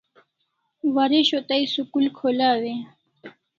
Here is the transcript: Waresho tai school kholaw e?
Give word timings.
Waresho 0.95 1.37
tai 1.47 1.63
school 1.71 2.05
kholaw 2.17 2.61
e? 2.73 2.75